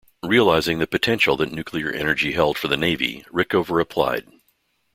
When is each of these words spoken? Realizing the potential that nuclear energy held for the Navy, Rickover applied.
Realizing 0.23 0.79
the 0.79 0.87
potential 0.87 1.37
that 1.37 1.51
nuclear 1.51 1.91
energy 1.91 2.31
held 2.31 2.57
for 2.57 2.67
the 2.67 2.75
Navy, 2.75 3.23
Rickover 3.31 3.79
applied. 3.79 4.27